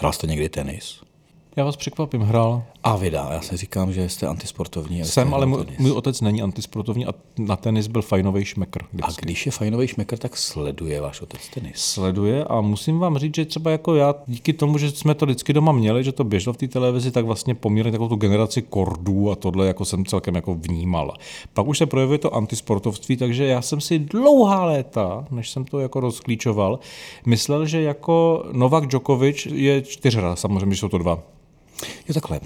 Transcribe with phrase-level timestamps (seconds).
[0.00, 1.00] Hrál jste někdy tenis?
[1.56, 2.64] Já vás překvapím, hrál.
[2.84, 5.02] A vydá, já si říkám, že jste antisportovní.
[5.02, 8.82] a jste Jsem, ale můj, můj otec není antisportovní a na tenis byl fajnový šmekr.
[8.82, 9.26] A vždycky.
[9.26, 11.76] když je fajnový šmekr, tak sleduje váš otec tenis.
[11.76, 15.52] sleduje a musím vám říct, že třeba jako já, díky tomu, že jsme to vždycky
[15.52, 19.30] doma měli, že to běželo v té televizi, tak vlastně poměrně takovou tu generaci kordů
[19.30, 21.14] a tohle jako jsem celkem jako vnímal.
[21.54, 25.78] Pak už se projevuje to antisportovství, takže já jsem si dlouhá léta, než jsem to
[25.78, 26.78] jako rozklíčoval,
[27.26, 31.22] myslel, že jako Novak Djokovic je čtyřhra, samozřejmě, že jsou to dva.
[32.08, 32.40] Jo, takhle.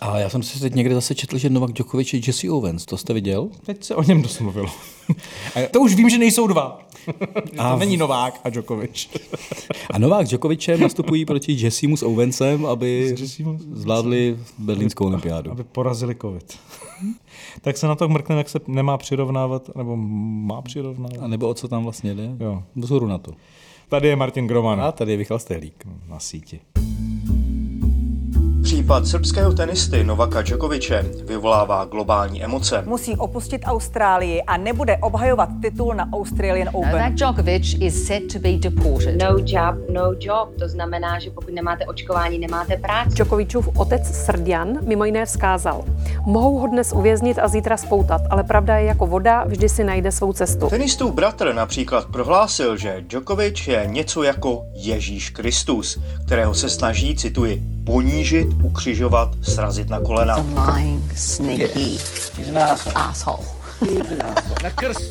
[0.00, 2.84] A já jsem si teď někde zase četl, že Novak Djokovic je Jesse Owens.
[2.86, 3.48] To jste viděl?
[3.66, 4.66] Teď se o něm dost mluvilo.
[5.54, 6.88] A to už vím, že nejsou dva.
[7.58, 9.10] A to není Novák a Djokovic.
[9.90, 15.50] A Novák s Djokovicem nastupují proti Jessiemu s Owensem, aby Jessiemu- zvládli berlínskou olympiádu.
[15.50, 16.58] aby porazili covid.
[17.60, 21.18] tak se na to mrkneme, jak se nemá přirovnávat, nebo má přirovnávat.
[21.20, 22.36] A nebo o co tam vlastně jde?
[22.40, 22.62] Jo.
[22.76, 23.32] Vzoru na to.
[23.88, 25.86] Tady je Martin Groman A tady je Michal Stehlík.
[26.08, 26.60] na síti.
[28.90, 32.82] Případ srbského tenisty Novaka Djokoviče vyvolává globální emoce.
[32.86, 36.90] musí opustit Austrálii a nebude obhajovat titul na Australian Open.
[36.92, 39.22] Novak Djokovic is set to be deported.
[39.22, 40.48] No job, no job.
[40.58, 43.14] To znamená, že pokud nemáte očkování, nemáte práci.
[43.14, 45.84] Djokovicův otec Srdian mimo jiné vzkázal.
[46.26, 50.12] Mohou ho dnes uvěznit a zítra spoutat, ale pravda je jako voda, vždy si najde
[50.12, 50.68] svou cestu.
[50.68, 57.62] Tenistův bratr například prohlásil, že Djokovic je něco jako Ježíš Kristus, kterého se snaží, cituji,
[57.86, 60.36] ponížit, ukřižovat, srazit na kolena.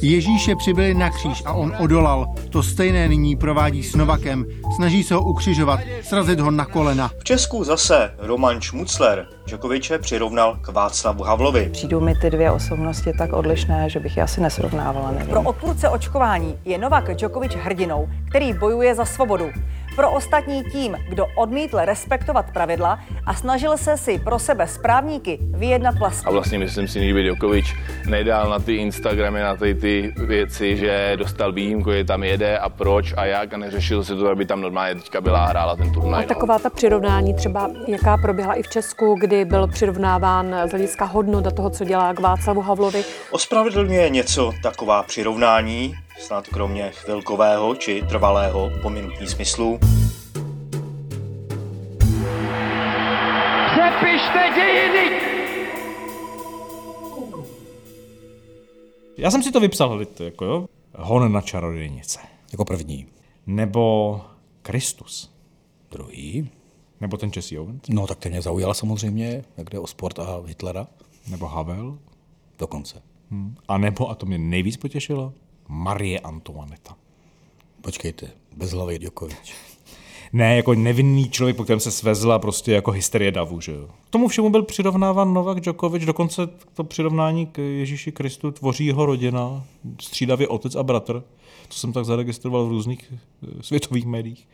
[0.02, 2.36] Ježíše přibyli na kříž a on odolal.
[2.50, 4.46] To stejné nyní provádí s Novakem.
[4.76, 7.12] Snaží se ho ukřižovat, srazit ho na kolena.
[7.20, 11.70] V Česku zase Roman Šmucler Djokoviče přirovnal k Václavu Havlovi.
[11.72, 15.28] Přijdou mi ty dvě osobnosti tak odlišné, že bych je asi nesrovnávala, nevím.
[15.28, 19.50] Pro odpůrce očkování je Novak Djokovic hrdinou, který bojuje za svobodu.
[19.96, 25.96] Pro ostatní tím, kdo odmítl respektovat pravidla a snažil se si pro sebe správníky vyjednat
[26.00, 26.26] vlastní.
[26.26, 27.66] A vlastně myslím si, že Djokovic
[28.10, 32.70] nedal na ty Instagramy, na ty, ty věci, že dostal výjimku, že tam jede a
[32.70, 35.90] proč a jak a neřešil se to, aby tam normálně teďka byla a hrála ten
[35.90, 36.22] A turnaj.
[36.22, 36.28] no.
[36.28, 41.48] taková ta přirovnání třeba, jaká proběhla i v Česku, kdy byl přirovnáván z hlediska hodnot
[41.48, 43.04] a toho, co dělá k Václavu Havlovi.
[43.32, 49.80] Ospravedlňuje něco taková přirovnání, snad kromě chvilkového či trvalého pominutí smyslu.
[59.18, 60.66] Já jsem si to vypsal, hledajte, jako jo.
[60.96, 62.20] Hon na čarodějnice.
[62.52, 63.06] Jako první.
[63.48, 64.22] Nebo
[64.62, 65.32] Kristus.
[65.92, 66.50] Druhý.
[67.02, 67.82] Nebo ten Jesse Owens.
[67.90, 70.88] No tak ten mě zaujala samozřejmě, jak jde o sport a Hitlera.
[71.32, 71.98] Nebo Havel.
[72.60, 73.02] Dokonce.
[73.68, 75.34] A nebo, a to mě nejvíc potěšilo,
[75.70, 76.96] Marie Antoineta.
[77.82, 79.38] Počkejte, bezhlavý Djokovic.
[80.34, 83.90] Ne, jako nevinný člověk, po kterém se svezla prostě jako hysterie davu, že jo.
[84.08, 89.06] K tomu všemu byl přirovnáván Novak Djokovic, dokonce to přirovnání k Ježíši Kristu tvoří jeho
[89.06, 89.64] rodina,
[90.02, 91.24] střídavě otec a bratr,
[91.70, 94.48] co jsem tak zaregistroval v různých eh, světových médiích.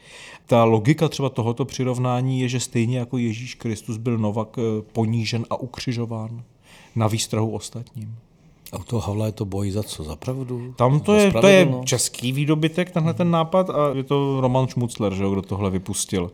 [0.46, 5.46] Ta logika třeba tohoto přirovnání je, že stejně jako Ježíš Kristus byl Novak eh, ponížen
[5.50, 6.44] a ukřižován
[6.96, 8.16] na výstrahu ostatním.
[8.72, 10.04] A u toho Havla je to boj za co?
[10.04, 10.74] Za pravdu?
[10.76, 14.68] Tam to Za je, to je český výdobytek, tenhle ten nápad, a je to Roman
[14.68, 16.32] Šmucler, že kdo tohle vypustil.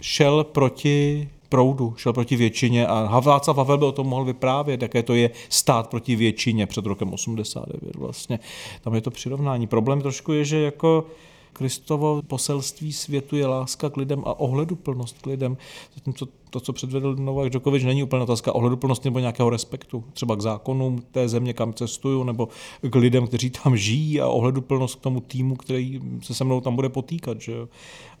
[0.00, 5.02] Šel proti proudu, šel proti většině a Václav Havel by o tom mohl vyprávět, jaké
[5.02, 8.38] to je stát proti většině před rokem 89 vlastně.
[8.82, 9.66] Tam je to přirovnání.
[9.66, 11.04] Problém trošku je, že jako
[11.52, 15.56] Kristovo poselství světu je láska k lidem a ohleduplnost k lidem.
[15.94, 20.04] Zatímco to, co předvedl Novak Djokovic, není úplně otázka ohleduplnosti nebo nějakého respektu.
[20.12, 22.48] Třeba k zákonům té země, kam cestuju, nebo
[22.90, 26.76] k lidem, kteří tam žijí a ohleduplnost k tomu týmu, který se se mnou tam
[26.76, 27.40] bude potýkat.
[27.40, 27.54] Že?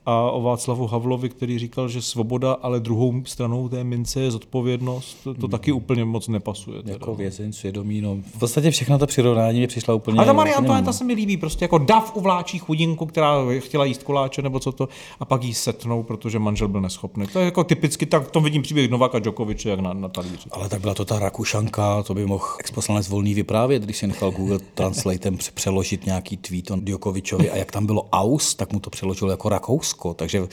[0.06, 5.18] A o Václavu Havlovi, který říkal, že svoboda, ale druhou stranou té mince je zodpovědnost,
[5.24, 6.82] to, to taky úplně moc nepasuje.
[6.82, 6.92] Teda.
[6.92, 8.16] Jako vězeň svědomí, no.
[8.34, 10.18] V podstatě všechna ta přirovnání mi přišla úplně...
[10.18, 14.02] Ale ta Marie Antoineta se mi líbí, prostě jako dav uvláčí chudinku, která chtěla jíst
[14.02, 14.88] koláče nebo co to,
[15.20, 17.26] a pak jí setnou, protože manžel byl neschopný.
[17.26, 20.48] To je jako typicky, tak v tom vidím příběh Novaka Djokoviče, jak na, na talíři.
[20.50, 24.30] Ale tak byla to ta Rakušanka, to by mohl exposlanec volný vyprávět, když si nechal
[24.30, 28.80] Google Translatem pře- přeložit nějaký tweet o Djokovičovi a jak tam bylo aus, tak mu
[28.80, 30.14] to přeložil jako Rakousko.
[30.14, 30.48] Takže on,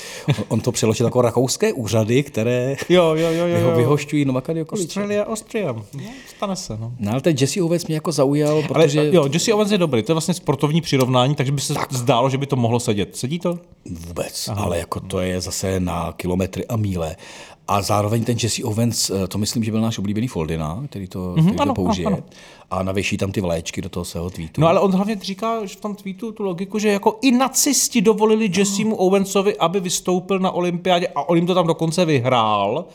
[0.47, 3.75] on to přeložil jako rakouské úřady, které Jo, jo, jo, jo, jo.
[3.77, 4.85] vyhošťují Novaka Djokoviče.
[4.87, 5.71] Australia, Austria.
[5.71, 5.83] No,
[6.35, 6.93] stane se, no.
[6.99, 10.03] No ale ten Jesse Owens mě jako zaujal, Ale protože jo, Jesse Owens je dobrý,
[10.03, 13.15] to je vlastně sportovní přirovnání, takže by se zdálo, že by to mohlo sedět.
[13.15, 13.59] Sedí to?
[14.07, 14.63] vůbec, Aha.
[14.63, 17.15] ale jako to je zase na kilometry a míle.
[17.67, 21.19] A zároveň ten Jesse Owens, eh, to myslím, že byl náš oblíbený Foldina, který to,
[21.35, 22.05] Mhm, který ano, to použije.
[22.07, 22.25] ano, ano.
[22.71, 24.61] A navěší tam ty vlaječky do toho svého tweetu.
[24.61, 28.01] No ale on hlavně říká že v tom tweetu tu logiku, že jako i nacisti
[28.01, 32.85] dovolili Jessemu Owensovi, aby vystoupil na olympiádě a on jim to tam dokonce vyhrál.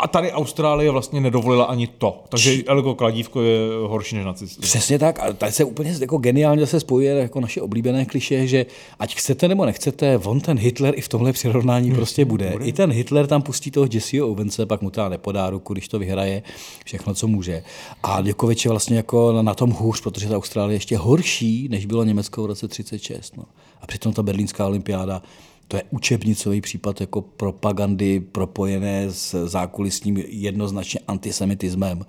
[0.00, 2.22] A tady Austrálie vlastně nedovolila ani to.
[2.28, 4.62] Takže Elko Kladívko je horší než nacisti.
[4.62, 5.20] Přesně tak.
[5.20, 8.66] A tady se úplně jako geniálně se spojuje jako naše oblíbené kliše, že
[8.98, 12.54] ať chcete nebo nechcete, on ten Hitler i v tomhle přirovnání prostě bude.
[12.62, 15.98] I ten Hitler tam pustí toho Jesseho Owense, pak mu teda nepodá ruku, když to
[15.98, 16.42] vyhraje,
[16.84, 17.62] všechno, co může.
[18.02, 21.86] A Djokovic je vlastně jako na tom hůř, protože ta Austrálie je ještě horší, než
[21.86, 23.36] bylo Německo v roce 36.
[23.36, 23.44] No.
[23.82, 25.22] A přitom ta berlínská olympiáda
[25.70, 32.06] to je učebnicový případ jako propagandy propojené s zákulisním jednoznačně antisemitismem.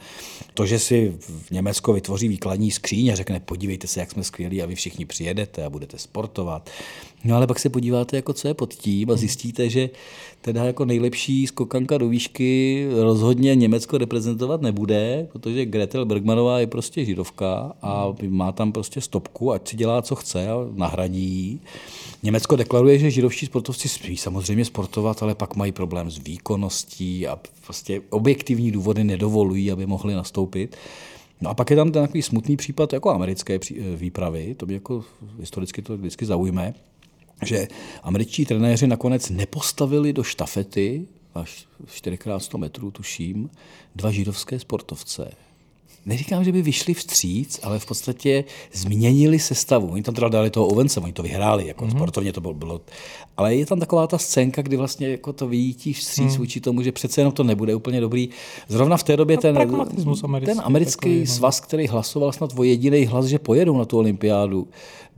[0.54, 4.63] To, že si v Německo vytvoří výkladní skříň a řekne, podívejte se, jak jsme skvělí
[4.63, 6.69] a vy všichni přijedete a budete sportovat.
[7.24, 9.90] No ale pak se podíváte, jako co je pod tím a zjistíte, že
[10.42, 17.06] teda jako nejlepší skokanka do výšky rozhodně Německo reprezentovat nebude, protože Gretel Bergmanová je prostě
[17.06, 21.62] židovka a má tam prostě stopku, ať si dělá, co chce a nahradí.
[22.24, 27.40] Německo deklaruje, že židovští sportovci smí samozřejmě sportovat, ale pak mají problém s výkonností a
[27.66, 30.76] prostě objektivní důvody nedovolují, aby mohli nastoupit.
[31.42, 33.60] No a pak je tam ten takový smutný případ jako americké
[33.96, 35.04] výpravy, to mě jako
[35.40, 36.74] historicky to vždycky zaujme,
[37.42, 37.68] že
[38.04, 43.50] američtí trenéři nakonec nepostavili do štafety, až 4x100 metrů tuším,
[43.96, 45.32] dva židovské sportovce.
[46.06, 48.44] Neříkám, že by vyšli vstříc, ale v podstatě
[48.74, 49.88] změnili sestavu.
[49.88, 51.92] Oni tam teda dali toho Ovence, oni to vyhráli, jako mm-hmm.
[51.92, 52.81] sportovně to bylo, bylo.
[53.38, 56.38] Ale je tam taková ta scénka, kdy vlastně jako to vyjítí vstříc mm.
[56.38, 58.30] vůči tomu, že přece jenom to nebude úplně dobrý.
[58.68, 59.57] Zrovna v té době No, ten,
[60.25, 61.25] americký, ten americký takový, no.
[61.25, 64.68] svaz, který hlasoval snad o jediný hlas, že pojedou na tu olympiádu,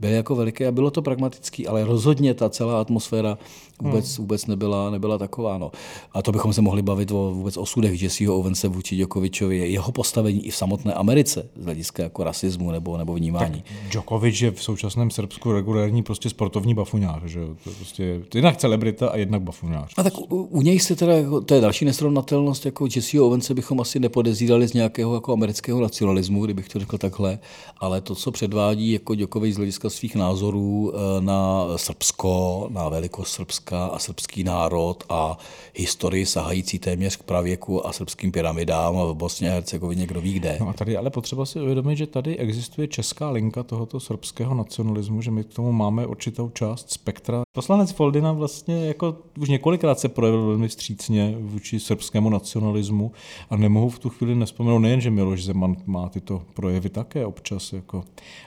[0.00, 3.38] byl jako veliký a bylo to pragmatický, ale rozhodně ta celá atmosféra
[3.82, 4.16] vůbec, hmm.
[4.16, 5.58] vůbec nebyla, nebyla taková.
[5.58, 5.72] No.
[6.12, 10.46] A to bychom se mohli bavit o vůbec osudech Jesseho Owense vůči Djokovičovi, jeho postavení
[10.46, 13.62] i v samotné Americe z hlediska jako rasismu nebo, nebo vnímání.
[13.62, 17.40] Tak Djokovic je v současném Srbsku regulární prostě sportovní bafuňář, že?
[17.64, 19.94] To je prostě jednak celebrita a jednak bafuňář.
[19.96, 23.54] A tak u, u něj se teda, jako, to je další nesrovnatelnost, jako Jesseho Owense
[23.54, 27.38] bychom asi nepodezírali z nějakého jako amerického nacionalismu, kdybych to řekl takhle,
[27.78, 33.32] ale to, co předvádí jako Djokovic z hlediska svých názorů eh, na Srbsko, na velikost
[33.32, 35.38] Srbska a srbský národ a
[35.74, 40.32] historii sahající téměř k pravěku a srbským pyramidám a v Bosně a Hercegovině, kdo ví
[40.32, 40.56] kde.
[40.60, 45.22] No a tady ale potřeba si uvědomit, že tady existuje česká linka tohoto srbského nacionalismu,
[45.22, 47.42] že my k tomu máme určitou část spektra.
[47.54, 53.12] Poslanec Foldina vlastně jako už několikrát se projevil velmi vstřícně vůči srbskému nacionalismu
[53.50, 57.72] a nemohu v tu chvíli nespomenout nejen, že Miloš Zeman má tyto projevy také občas,
[57.72, 58.04] jako,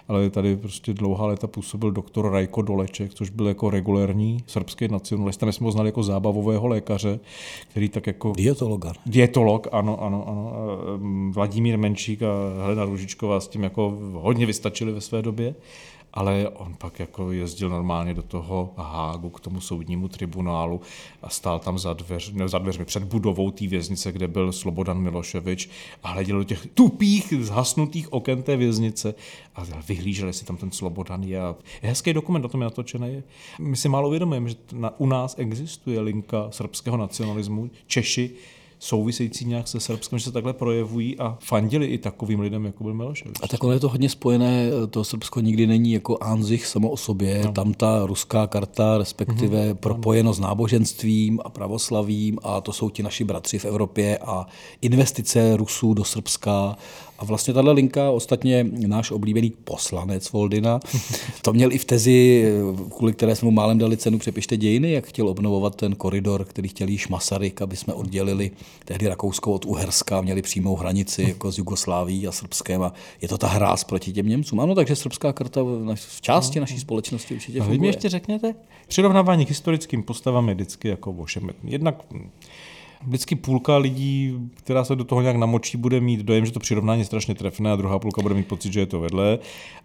[0.08, 5.46] ale tady prostě dlouhá léta působil doktor Rajko Doleček, což byl jako regulérní srbský nacionalista.
[5.46, 7.20] My jsme ho znali jako zábavového lékaře,
[7.68, 8.34] který tak jako...
[8.38, 8.94] Dietologa.
[9.06, 10.54] Dietolog, ano, ano, ano.
[10.56, 11.32] A, um,
[12.08, 15.56] Menšík a Helena Růžičková s tím jako hodně vystačili ve své době.
[16.14, 20.82] Ale on pak jako jezdil normálně do toho Hágu k tomu soudnímu tribunálu
[21.22, 25.02] a stál tam za, dveř, ne, za dveřmi před budovou té věznice, kde byl Slobodan
[25.02, 25.70] Miloševič
[26.04, 29.16] a hleděl do těch tupých, zhasnutých oken té věznice
[29.56, 31.42] a vyhlížel, jestli tam ten Slobodan je.
[31.42, 33.24] A hezký dokument, o tom je natočený.
[33.60, 37.70] My si málo uvědomujeme, že na, u nás existuje linka srbského nacionalismu.
[37.88, 38.32] Češi
[38.80, 42.94] související nějak se Srbskem, že se takhle projevují a fandili i takovým lidem, jako byl
[42.94, 43.38] Miloševič.
[43.44, 47.42] A takhle je to hodně spojené, to Srbsko nikdy není jako Anzich samo o sobě,
[47.46, 47.52] no.
[47.52, 49.76] tam ta ruská karta, respektive mm-hmm.
[49.76, 54.48] propojeno s náboženstvím a pravoslavím a to jsou ti naši bratři v Evropě a
[54.82, 56.78] investice Rusů do Srbska
[57.20, 60.80] a vlastně tahle linka, ostatně náš oblíbený poslanec Voldina,
[61.42, 62.46] to měl i v tezi,
[62.98, 66.70] kvůli které jsme mu málem dali cenu Přepište dějiny, jak chtěl obnovovat ten koridor, který
[66.70, 68.52] chtěl již Masaryk, aby jsme oddělili
[68.86, 73.38] tehdy Rakousko od Uherska, měli přímou hranici jako s Jugosláví a Srbskem a je to
[73.38, 74.60] ta hráz proti těm Němcům.
[74.60, 75.62] Ano, takže srbská karta
[75.96, 77.90] v části naší společnosti určitě A vy mi funguje.
[77.90, 78.56] ještě řekněte,
[78.88, 81.72] přirovnávání k historickým postavám je vždycky jako ošemetný.
[81.72, 81.96] Jednak
[83.06, 87.02] vždycky půlka lidí, která se do toho nějak namočí, bude mít dojem, že to přirovnání
[87.02, 89.40] je strašně trefné a druhá půlka bude mít pocit, že je to vedle.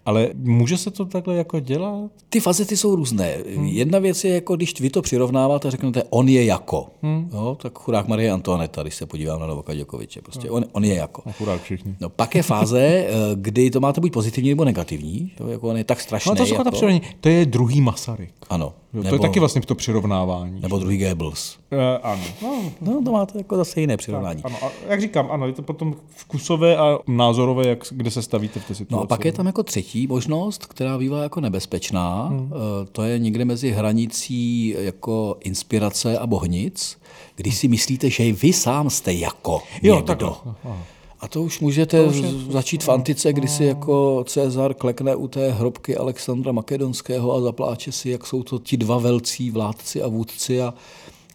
[0.07, 2.11] Ale může se to takhle jako dělat?
[2.29, 3.37] Ty fazety jsou různé.
[3.57, 3.67] Hmm.
[3.67, 6.87] Jedna věc je, jako když vy to přirovnáváte a řeknete, on je jako.
[7.03, 7.31] Hmm.
[7.33, 10.23] Jo, tak chudák Marie Antoaneta, když se podívám na Novaka Děkoviče.
[10.23, 11.23] Prostě on, on je jako.
[11.27, 11.97] A chudák všichni.
[12.01, 15.33] No, pak je fáze, eh, kdy to máte buď pozitivní nebo negativní.
[15.41, 16.31] Jo, jako on je tak strašný.
[16.31, 17.01] No to jako...
[17.21, 18.35] To je druhý Masaryk.
[18.51, 18.75] Ano.
[18.95, 20.61] Jo, to je taky vlastně to přirovnávání.
[20.61, 21.59] Nebo druhý Goebbels.
[21.71, 22.23] E, ano.
[22.43, 24.43] No, no, to máte jako zase jiné přirovnání.
[24.43, 24.59] Tak, ano.
[24.63, 28.65] A jak říkám, ano, je to potom vkusové a názorové, jak, kde se stavíte v
[28.65, 28.95] té situaci.
[28.95, 32.27] No a pak je tam jako třetí možnost, která bývá jako nebezpečná.
[32.27, 32.53] Hmm.
[32.93, 36.99] To je někde mezi hranicí jako inspirace a bohnic,
[37.37, 40.37] když si myslíte, že vy sám jste jako jo, někdo.
[40.53, 40.63] Tak,
[41.23, 42.29] a to už můžete to už je...
[42.51, 47.93] začít v antice, kdy si jako Cezar klekne u té hrobky Alexandra Makedonského a zapláče
[47.93, 50.75] si, jak jsou to ti dva velcí vládci a vůdci a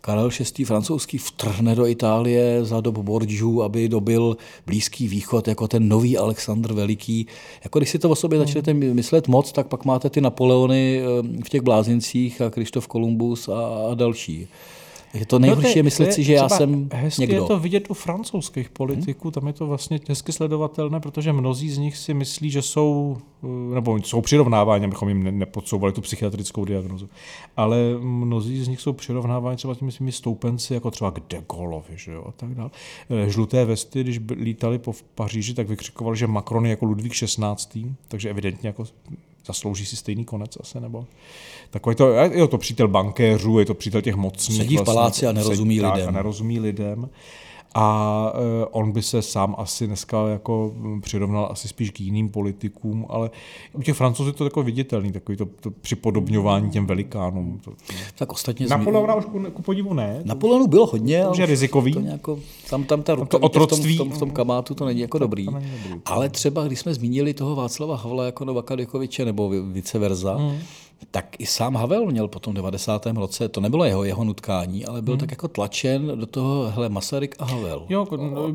[0.02, 0.66] Karel VI.
[0.66, 6.74] francouzský vtrhne do Itálie za dob Borgiů, aby dobil Blízký východ jako ten nový Alexandr
[6.74, 7.28] Veliký.
[7.64, 11.44] Jako když si to o sobě začnete myslet moc, tak pak máte ty Napoleony eh,
[11.44, 14.48] v těch blázincích a Krištof Kolumbus a další.
[15.20, 17.36] Je to nejhorší no to myslet si, že já jsem hezky někdo.
[17.36, 19.32] je to vidět u francouzských politiků, hmm?
[19.32, 23.76] tam je to vlastně hezky sledovatelné, protože mnozí z nich si myslí, že jsou, eh,
[23.76, 27.10] nebo jsou přirovnáváni, abychom jim nepodsouvali tu psychiatrickou diagnozu,
[27.58, 31.94] ale mnozí z nich jsou přirovnáváni třeba těmi svými stoupenci, jako třeba k De Gaulleovi,
[31.96, 32.70] že jo, a tak dále.
[33.10, 37.78] Eh, žluté vesty, když lítali po Paříži, tak vykřikovali, že Macron je jako Ludvík 16.
[38.08, 38.84] takže evidentně jako
[39.48, 41.06] zaslouží si stejný konec asi, nebo
[41.70, 44.58] takový to, je to přítel bankéřů, je to přítel těch mocných.
[44.58, 46.08] Sedí v vlastně, paláci a nerozumí lidem.
[46.08, 47.10] A nerozumí lidem.
[47.76, 53.06] A eh, on by se sám asi dneska jako přirovnal asi spíš k jiným politikům,
[53.10, 53.30] ale
[53.74, 57.60] u těch francouzů je to takový viditelný, takový to, to připodobňování těm velikánům.
[57.64, 57.72] To,
[58.18, 60.22] tak ostatně Napoleona už ku, ku podivu ne.
[60.24, 61.94] Napoleonu bylo hodně, to je rizikový.
[61.94, 64.86] To nějako, tam, tam ta ruka, to v, tom, v, tom, v tom kamátu to
[64.86, 65.46] není jako to, dobrý.
[65.46, 66.02] To není dobrý.
[66.06, 70.58] Ale třeba, když jsme zmínili toho Václava Havla jako Novaka Dykoviče, nebo vice versa, hmm
[71.12, 73.06] tak i sám Havel měl po tom 90.
[73.06, 75.20] roce, to nebylo jeho, jeho nutkání, ale byl hmm.
[75.20, 77.86] tak jako tlačen do toho, hele, Masaryk a Havel.
[77.90, 78.08] Jo,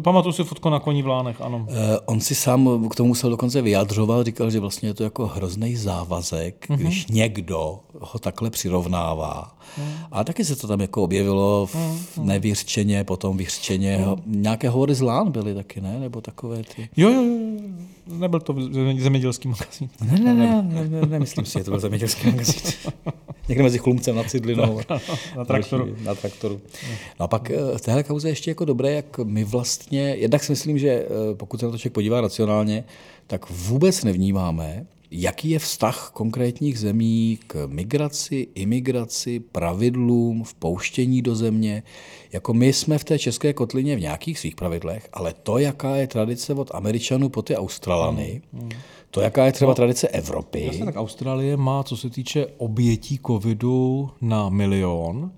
[0.03, 1.67] pamatuju si fotku na koní v Lánech, ano.
[1.71, 5.27] Eh, on si sám k tomu musel dokonce vyjadřoval, říkal, že vlastně je to jako
[5.27, 6.79] hrozný závazek, hmm.
[6.79, 9.57] když někdo ho takhle přirovnává.
[9.77, 9.93] Hmm.
[10.13, 12.27] A taky se to tam jako objevilo v hmm.
[12.27, 13.97] nevyřčeně, potom vyřčeně.
[13.97, 14.17] Hmm.
[14.27, 16.01] Nějaké hovory z Lán byly taky, ne?
[16.01, 16.89] Nebo takové ty...
[16.97, 17.63] Jo, jo, jo.
[18.07, 18.57] Nebyl to
[18.99, 19.89] zemědělský magazín.
[20.01, 22.63] Ne, ne, ne, ne, ne, ne myslím si, že to byl zemědělský magazín.
[23.49, 24.81] Někde mezi Chlumcem na Cidlinou.
[25.37, 25.87] na traktoru.
[25.87, 26.61] Další, na traktoru.
[27.21, 30.53] No a pak eh, v téhle kauze ještě jako dobré, jak my vlastně, jednak si
[30.53, 32.85] myslím, že eh, pokud se na to člověk podívá racionálně,
[33.27, 41.83] tak vůbec nevnímáme, jaký je vztah konkrétních zemí k migraci, imigraci, pravidlům, vpouštění do země.
[42.33, 46.07] Jako my jsme v té české kotlině v nějakých svých pravidlech, ale to, jaká je
[46.07, 48.71] tradice od Američanů po ty Australany, mm, mm.
[49.11, 50.65] to, jaká je třeba no, tradice Evropy.
[50.67, 55.33] Jasně, tak Austrálie má, co se týče obětí covidu na milion,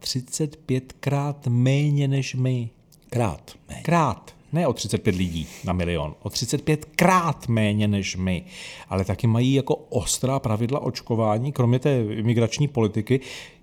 [0.00, 2.70] 35krát méně než my.
[3.10, 3.52] Krát.
[3.68, 3.82] Méně.
[3.82, 8.44] Krát ne o 35 lidí na milion, o 35 krát méně než my,
[8.88, 13.20] ale taky mají jako ostrá pravidla očkování, kromě té imigrační politiky,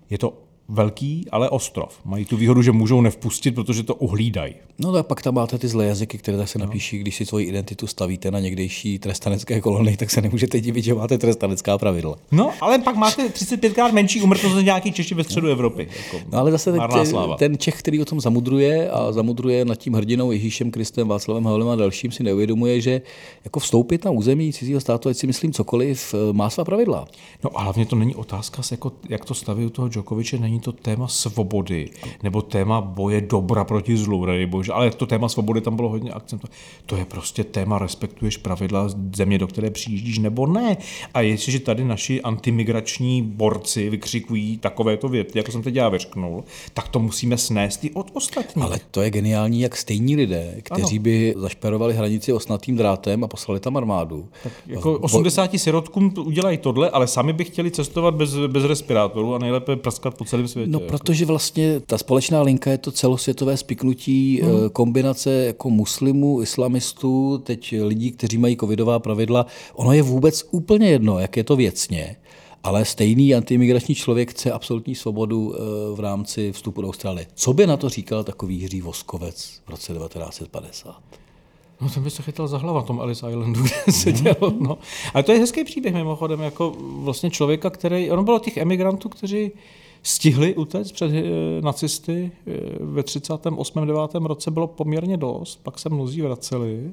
[0.09, 1.99] je to velký, ale ostrov.
[2.05, 4.53] Mají tu výhodu, že můžou nevpustit, protože to uhlídají.
[4.79, 6.65] No tak pak tam máte ty zlé jazyky, které tak se no.
[6.65, 10.93] napíší, když si svoji identitu stavíte na někdejší trestanecké kolony, tak se nemůžete divit, že
[10.93, 12.15] máte trestanecká pravidla.
[12.31, 15.87] No, ale pak máte 35krát menší umrtnost než nějaký Češi ve středu Evropy.
[15.97, 19.93] Jako no ale zase ten, ten Čech, který o tom zamudruje a zamudruje nad tím
[19.93, 23.01] hrdinou Ježíšem Kristem, Václavem Havlem a dalším, si neuvědomuje, že
[23.43, 27.07] jako vstoupit na území cizího státu, ať si myslím cokoliv, má svá pravidla.
[27.43, 30.71] No a hlavně to není otázka, jako, jak to staví u toho Djokoviče, není to
[30.71, 31.89] téma svobody
[32.23, 36.45] nebo téma boje dobra proti zlu, bože, ale to téma svobody tam bylo hodně akcent.
[36.85, 40.77] To je prostě téma, respektuješ pravidla země, do které přijíždíš nebo ne.
[41.13, 46.87] A jestliže tady naši antimigrační borci vykřikují takovéto věty, jako jsem teď já vyřknul, tak
[46.87, 48.65] to musíme snést i od ostatních.
[48.65, 51.03] Ale to je geniální, jak stejní lidé, kteří ano.
[51.03, 54.27] by zašperovali hranici osnatým drátem a poslali tam armádu.
[54.43, 59.37] Tak jako 80 sirotkům udělají tohle, ale sami by chtěli cestovat bez, bez respirátoru a
[59.37, 60.71] nejlépe praskat po celém světě.
[60.71, 64.69] No, protože vlastně ta společná linka je to celosvětové spiknutí hmm.
[64.69, 69.45] kombinace jako muslimů, islamistů, teď lidí, kteří mají covidová pravidla.
[69.73, 72.15] Ono je vůbec úplně jedno, jak je to věcně,
[72.63, 75.59] ale stejný antimigrační člověk chce absolutní svobodu eh,
[75.95, 77.27] v rámci vstupu do Austrálie.
[77.33, 80.95] Co by na to říkal takový Jiří Voskovec v roce 1950?
[81.81, 84.35] No, ten by se chytal za hlava tom Ellis Islandu, kde seděl.
[84.59, 84.77] No.
[85.13, 89.51] Ale to je hezký příběh mimochodem, jako vlastně člověka, který, ono bylo těch emigrantů, kteří
[90.03, 91.23] stihli utéct před eh,
[91.61, 93.87] nacisty eh, ve 38.
[93.87, 94.15] 9.
[94.15, 96.91] roce bylo poměrně dost, pak se mnozí vraceli.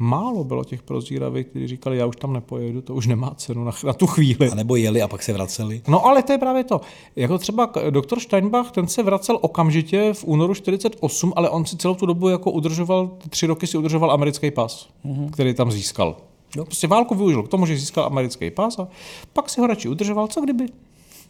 [0.00, 3.72] Málo bylo těch prozíravých, kteří říkali, já už tam nepojedu, to už nemá cenu na,
[3.84, 4.50] na tu chvíli.
[4.50, 5.82] A nebo jeli a pak se vraceli.
[5.88, 6.80] No ale to je právě to.
[7.16, 11.94] Jako třeba doktor Steinbach, ten se vracel okamžitě v únoru 48, ale on si celou
[11.94, 15.30] tu dobu jako udržoval, tři roky si udržoval americký pas, mm-hmm.
[15.30, 16.16] který tam získal.
[16.56, 16.64] Jo.
[16.64, 18.88] Prostě válku využil k tomu, že získal americký pas a
[19.32, 20.66] pak si ho radši udržoval, co kdyby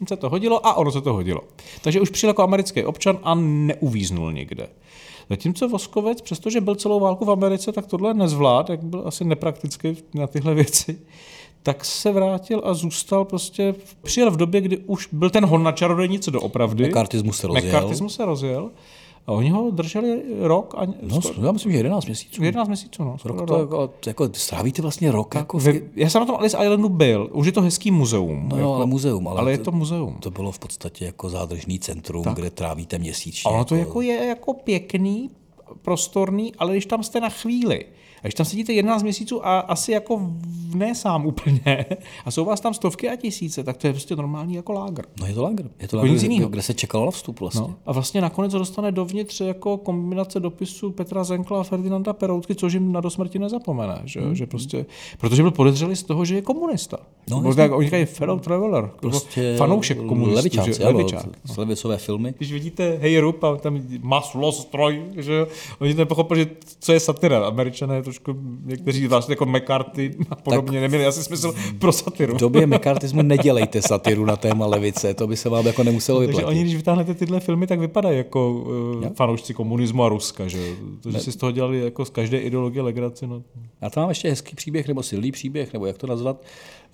[0.08, 1.40] se to hodilo a ono se to hodilo.
[1.82, 4.68] Takže už přijel jako americký občan a neuvíznul někde.
[5.30, 9.96] Zatímco Voskovec, přestože byl celou válku v Americe, tak tohle nezvlád, jak byl asi nepraktický
[10.14, 10.98] na tyhle věci,
[11.62, 15.72] tak se vrátil a zůstal prostě, přijel v době, kdy už byl ten hon na
[15.72, 16.84] čarodejnice doopravdy.
[16.84, 17.64] Mekartismus se rozjel.
[17.64, 18.70] Mekartismus se rozjel.
[19.26, 20.74] A oni ho drželi rok.
[20.76, 22.44] A no, skoro, já myslím, že 11 měsíců.
[22.44, 23.16] 11 měsíců, no.
[23.24, 25.34] Rok to jako, jako, strávíte vlastně rok.
[25.34, 25.82] Jako v...
[25.96, 27.30] Já jsem na tom Alice Islandu byl.
[27.32, 28.48] Už je to hezký muzeum.
[28.48, 29.28] No jako, ale muzeum.
[29.28, 30.16] Ale, ale je to muzeum.
[30.20, 32.34] To bylo v podstatě jako zádržný centrum, tak.
[32.34, 33.48] kde trávíte měsíčně.
[33.50, 35.30] A ono to jako je jako pěkný,
[35.82, 37.84] prostorný, ale když tam jste na chvíli,
[38.24, 40.20] a když tam sedíte 11 měsíců a asi jako
[40.74, 41.86] ne sám úplně,
[42.24, 45.04] a jsou vás tam stovky a tisíce, tak to je prostě normální jako lágr.
[45.20, 45.70] No je to lágr.
[45.80, 47.60] Je to lágr, kde, kde se čekalo na vstup vlastně.
[47.60, 52.54] No, a vlastně nakonec se dostane dovnitř jako kombinace dopisu Petra Zenkla a Ferdinanda Peroutky,
[52.54, 54.00] což jim na dosmrti nezapomene.
[54.04, 54.20] Že?
[54.20, 54.34] Hmm.
[54.34, 54.86] že prostě,
[55.18, 56.96] protože byl podezřelý z toho, že je komunista.
[57.30, 60.36] No, prostě, jak oni říkají fellow traveler, prostě fanoušek komunistů.
[60.36, 60.84] Levičák, že?
[60.84, 61.26] levičák.
[61.26, 61.54] No.
[61.58, 62.34] Levicové filmy.
[62.36, 65.46] Když vidíte Hey Rup a tam maslo, stroj, že
[65.78, 67.46] oni nepochopili, že co je satira.
[67.46, 72.34] Američané trošku, někteří zvlášť jako McCarthy a podobně, tak neměli asi smysl pro satiru.
[72.34, 76.44] V době McCarthyismu nedělejte satiru na téma levice, to by se vám jako nemuselo vyplatit.
[76.44, 80.74] Takže oni, když vytáhnete tyhle filmy, tak vypadají jako uh, fanoušci komunismu a Ruska, že
[81.02, 83.26] To, že si z toho dělali jako z každé ideologie legraci.
[83.26, 83.42] No.
[83.80, 86.42] Já tam mám ještě hezký příběh, nebo silný příběh, nebo jak to nazvat,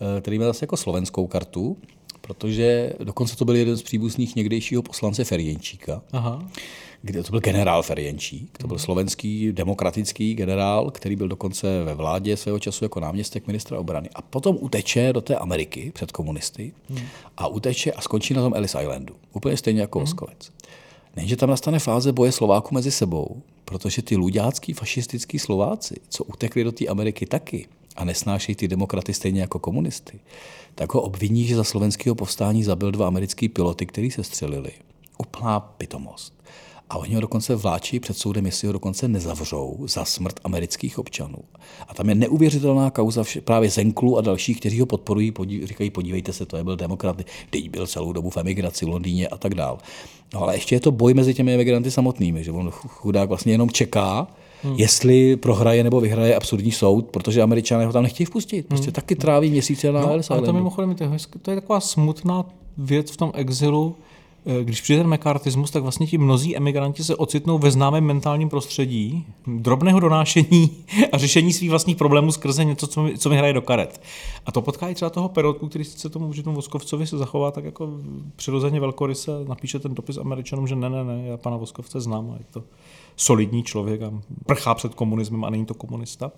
[0.00, 1.76] eh, který má zase jako slovenskou kartu,
[2.20, 6.02] protože dokonce to byl jeden z příbuzných někdejšího poslance Ferjenčíka.
[6.12, 6.42] Aha
[7.02, 12.36] kde to byl generál Ferjenčík, to byl slovenský demokratický generál, který byl dokonce ve vládě
[12.36, 14.08] svého času jako náměstek ministra obrany.
[14.14, 16.72] A potom uteče do té Ameriky před komunisty
[17.36, 19.14] a uteče a skončí na tom Ellis Islandu.
[19.32, 20.50] Úplně stejně jako Voskovec.
[21.16, 26.64] Jenže tam nastane fáze boje Slováků mezi sebou, protože ty luďácký fašistický Slováci, co utekli
[26.64, 27.66] do té Ameriky taky
[27.96, 30.20] a nesnášejí ty demokraty stejně jako komunisty,
[30.74, 34.70] tak ho obviní, že za slovenského povstání zabil dva americký piloty, kteří se střelili.
[35.18, 36.32] Úplná pitomost.
[36.90, 41.38] A oni ho dokonce vláčí před soudem, jestli ho dokonce nezavřou za smrt amerických občanů.
[41.88, 46.32] A tam je neuvěřitelná kauza právě Zenklu a dalších, kteří ho podporují, podí, říkají, podívejte
[46.32, 49.54] se, to je byl demokrat, teď byl celou dobu v emigraci v Londýně a tak
[49.54, 49.78] dál.
[50.34, 53.70] No ale ještě je to boj mezi těmi emigranty samotnými, že on chudák vlastně jenom
[53.70, 54.28] čeká,
[54.62, 54.76] Hmm.
[54.76, 58.66] jestli prohraje nebo vyhraje absurdní soud, protože američané ho tam nechtějí vpustit.
[58.66, 58.92] Prostě hmm.
[58.92, 61.10] taky tráví měsíce na no, Ale to mimochodem to je,
[61.42, 62.44] to je taková smutná
[62.78, 63.96] věc v tom exilu,
[64.62, 69.26] když přijde ten mekartismus, tak vlastně ti mnozí emigranti se ocitnou ve známém mentálním prostředí
[69.46, 70.70] drobného donášení
[71.12, 74.00] a řešení svých vlastních problémů skrze něco, co mi, co mi hraje do karet.
[74.46, 77.50] A to potká i třeba toho perotku, který se tomu, že tomu Voskovcovi se zachová
[77.50, 77.88] tak jako
[78.36, 82.34] přirozeně velkoryse, napíše ten dopis Američanům, že ne, ne, ne, já pana Voskovce znám a
[82.34, 82.62] je to
[83.16, 84.12] solidní člověk a
[84.46, 86.32] prchá před komunismem a není to komunista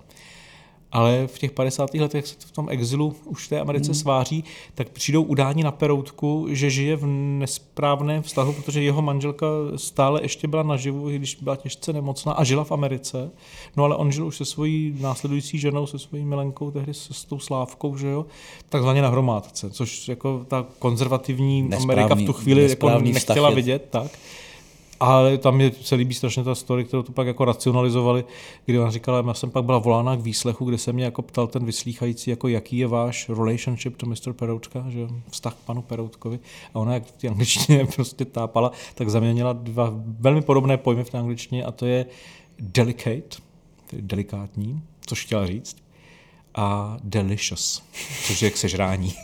[0.93, 1.95] ale v těch 50.
[1.95, 3.95] letech, se v tom exilu už v té Americe hmm.
[3.95, 10.23] sváří, tak přijdou udání na peroutku, že žije v nesprávném vztahu, protože jeho manželka stále
[10.23, 13.31] ještě byla naživu, když byla těžce nemocná a žila v Americe.
[13.77, 17.25] No ale on žil už se svojí následující ženou, se svojí milenkou, tehdy se s
[17.25, 18.27] tou Slávkou, že jo,
[18.69, 23.87] takzvaně na hromádce, což jako ta konzervativní nesprávný, Amerika v tu chvíli jako nechtěla vidět.
[23.91, 24.11] Tak.
[25.03, 28.25] Ale tam je, se líbí strašně ta story, kterou tu pak jako racionalizovali,
[28.67, 31.47] kdy ona říkala, já jsem pak byla volána k výslechu, kde se mě jako ptal
[31.47, 34.33] ten vyslýchající, jako jaký je váš relationship to Mr.
[34.33, 36.39] Peroutka, že vztah k panu Peroutkovi.
[36.75, 41.11] A ona, jak v té angličtině prostě tápala, tak zaměnila dva velmi podobné pojmy v
[41.11, 42.07] té angličtině a to je
[42.59, 43.37] delicate,
[43.91, 45.77] to je delikátní, což chtěla říct,
[46.55, 47.83] a delicious,
[48.27, 49.15] což je k sežrání.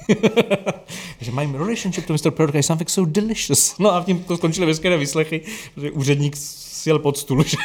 [1.20, 2.30] že my relationship to Mr.
[2.30, 3.78] Product is something so delicious.
[3.78, 5.40] No a tím to skončily veškeré výslechy,
[5.76, 6.36] že úředník
[6.78, 7.44] sjel pod stůl.
[7.44, 7.56] Že?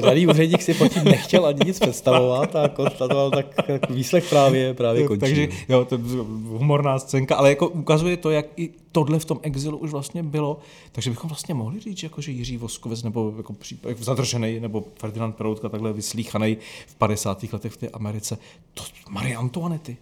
[0.00, 5.20] Daný úředník si potom nechtěl ani nic představovat a konstatoval, tak výslech právě, právě končí.
[5.20, 6.00] Takže jo, to je
[6.44, 10.58] humorná scénka, ale jako ukazuje to, jak i tohle v tom exilu už vlastně bylo.
[10.92, 13.54] Takže bychom vlastně mohli říct, jako, že Jiří Voskovec nebo jako,
[13.88, 17.44] jako zadržený, nebo Ferdinand Peroutka takhle vyslíchaný v 50.
[17.52, 18.38] letech v té Americe,
[18.74, 19.96] to Marie Antoinety.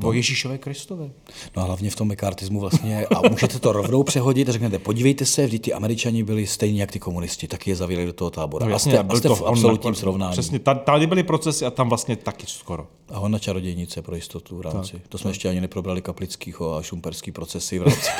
[0.00, 1.10] Nebo Ježíšové Kristové.
[1.56, 5.26] No a hlavně v tom mekartismu vlastně, a můžete to rovnou přehodit a řeknete, podívejte
[5.26, 8.66] se, vždyť ty američani byli stejní jak ty komunisti, taky je zavili do toho tábora.
[8.66, 10.32] No jasně, a jste, a jste to v absolutním srovnání.
[10.32, 12.86] Přesně, tady byly procesy a tam vlastně taky skoro.
[13.10, 14.92] A on na čarodějnice pro jistotu v rámci.
[14.92, 15.34] Tak, to jsme tak.
[15.34, 18.10] ještě ani neprobrali kaplickýho a šumperský procesy v rámci.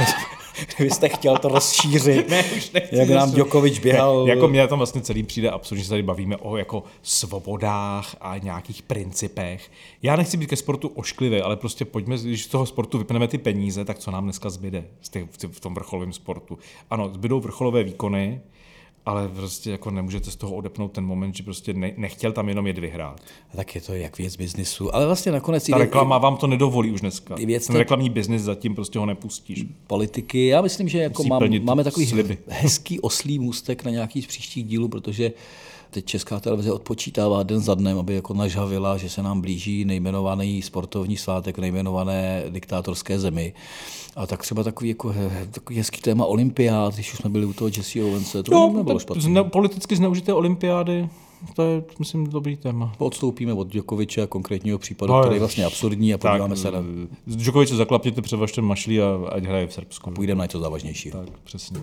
[0.79, 4.25] Vy jste chtěl to rozšířit, ne, už jak nám Djokovič běhal.
[4.25, 8.17] Ne, jako mě tam vlastně celý přijde absurdně, že se tady bavíme o jako svobodách
[8.21, 9.71] a nějakých principech.
[10.03, 13.39] Já nechci být ke sportu ošklivý, ale prostě pojďme, když z toho sportu vypneme ty
[13.39, 14.85] peníze, tak co nám dneska zbyde
[15.51, 16.59] v tom vrcholovém sportu.
[16.91, 18.41] Ano, zbydou vrcholové výkony,
[19.07, 22.67] ale prostě jako nemůžete z toho odepnout ten moment, že prostě ne, nechtěl tam jenom
[22.67, 23.21] jet vyhrát.
[23.53, 25.67] A tak je to jak věc biznisu, ale vlastně nakonec...
[25.67, 27.35] Ta reklama vám to nedovolí už dneska.
[27.35, 29.65] Věc ten reklamní biznis zatím prostě ho nepustíš.
[29.87, 32.39] Politiky, já myslím, že jako mám, máme takový sliby.
[32.49, 35.33] hezký oslý můstek na nějaký z příštích dílů, protože
[35.91, 40.63] Teď Česká televize odpočítává den za dnem, aby jako nažavila, že se nám blíží nejmenovaný
[40.63, 43.53] sportovní svátek nejmenované diktátorské zemi.
[44.17, 45.15] A tak třeba takový, jako,
[45.51, 48.99] takový hezký téma olympiád, když už jsme byli u toho Jesse Owense, to jo, nebylo
[48.99, 49.23] špatné.
[49.23, 51.09] Zne, politicky zneužité olympiády,
[51.55, 52.93] to je, myslím, dobrý téma.
[52.99, 56.71] Odstoupíme od Djokoviče a konkrétního případu, no, který je vlastně absurdní a podíváme tak, se
[56.71, 56.85] na...
[57.27, 60.11] Djokoviče zaklapněte, převažte mašlí a ať hraje v Srbsku.
[60.11, 61.21] Půjdeme na něco závažnějšího.
[61.21, 61.81] Tak, přesně.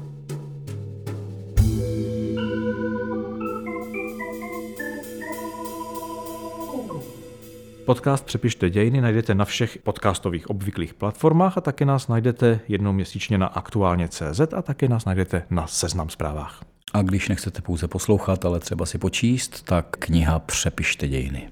[7.86, 13.38] Podcast Přepište dějiny najdete na všech podcastových obvyklých platformách a také nás najdete jednou měsíčně
[13.38, 16.62] na aktuálně.cz a také nás najdete na Seznam zprávách.
[16.94, 21.50] A když nechcete pouze poslouchat, ale třeba si počíst, tak kniha Přepište dějiny.